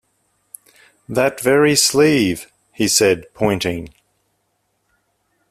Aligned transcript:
"That 1.07 1.39
very 1.41 1.75
sleeve," 1.75 2.51
he 2.73 2.87
said, 2.87 3.31
pointing. 3.35 3.93